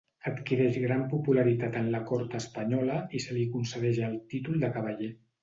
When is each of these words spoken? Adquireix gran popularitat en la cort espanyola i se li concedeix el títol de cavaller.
Adquireix 0.29 0.77
gran 0.85 1.03
popularitat 1.11 1.77
en 1.81 1.89
la 1.97 1.99
cort 2.13 2.39
espanyola 2.41 2.97
i 3.19 3.23
se 3.27 3.37
li 3.37 3.45
concedeix 3.59 4.03
el 4.09 4.19
títol 4.35 4.61
de 4.67 4.75
cavaller. 4.81 5.13